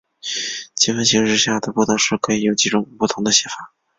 [0.73, 3.75] 积分形式下的不等式可以有几种不同的写法。